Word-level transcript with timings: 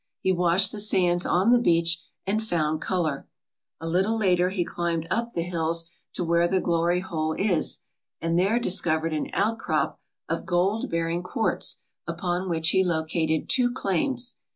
He 0.19 0.31
washed 0.31 0.71
the 0.71 0.79
sands 0.79 1.27
on 1.27 1.51
the 1.51 1.59
beach 1.59 2.01
and 2.25 2.43
found 2.43 2.81
colour. 2.81 3.27
A 3.79 3.87
little 3.87 4.17
later 4.17 4.49
he 4.49 4.65
climbed 4.65 5.05
up 5.11 5.33
the 5.33 5.43
hills 5.43 5.85
to 6.13 6.23
where 6.23 6.47
the 6.47 6.59
Glory 6.59 7.01
Hole 7.01 7.33
is 7.33 7.81
and 8.19 8.39
there 8.39 8.57
discovered 8.57 9.13
an 9.13 9.29
outcrop 9.31 9.99
of 10.27 10.43
gold 10.43 10.45
Si 10.45 10.53
ALASKA 10.55 10.55
OUR 10.55 10.63
NORTHERN 10.63 10.73
WONDERLAND 10.73 10.91
bearing 10.91 11.23
quartz 11.45 11.79
upon 12.07 12.49
which 12.49 12.69
he 12.71 12.83
located 12.83 13.47
two 13.47 13.71
claims. 13.71 14.37